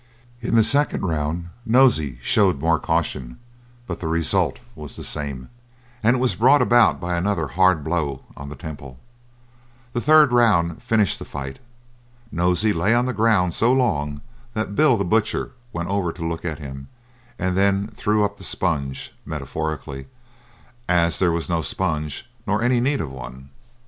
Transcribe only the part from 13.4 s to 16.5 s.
so long that Bill, the Butcher, went over to look